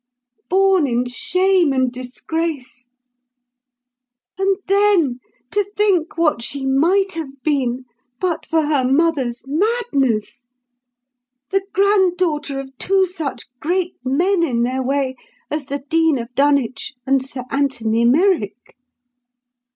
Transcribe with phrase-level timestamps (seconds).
[0.49, 2.87] Born in shame and disgrace!
[4.35, 5.19] And then,
[5.51, 7.85] to think what she might have been,
[8.19, 10.47] but for her mother's madness!
[11.51, 15.17] The granddaughter of two such great men in their way
[15.51, 18.75] as the Dean of Dunwich and Sir Anthony Merrick!